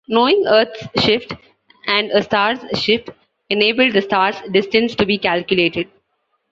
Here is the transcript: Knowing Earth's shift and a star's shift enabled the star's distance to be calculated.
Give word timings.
Knowing 0.07 0.45
Earth's 0.47 1.03
shift 1.03 1.31
and 1.85 2.09
a 2.09 2.23
star's 2.23 2.57
shift 2.81 3.11
enabled 3.51 3.93
the 3.93 4.01
star's 4.01 4.41
distance 4.51 4.95
to 4.95 5.05
be 5.05 5.19
calculated. 5.19 5.89